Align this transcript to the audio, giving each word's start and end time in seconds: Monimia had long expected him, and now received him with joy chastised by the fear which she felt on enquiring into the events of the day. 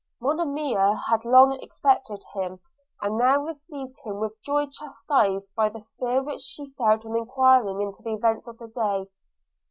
Monimia 0.19 0.95
had 1.11 1.23
long 1.23 1.51
expected 1.61 2.23
him, 2.33 2.59
and 3.03 3.19
now 3.19 3.43
received 3.43 3.97
him 4.03 4.19
with 4.19 4.41
joy 4.41 4.65
chastised 4.65 5.53
by 5.53 5.69
the 5.69 5.85
fear 5.99 6.23
which 6.23 6.41
she 6.41 6.71
felt 6.71 7.05
on 7.05 7.15
enquiring 7.15 7.83
into 7.83 8.01
the 8.01 8.13
events 8.15 8.47
of 8.47 8.57
the 8.57 8.67
day. 8.67 9.11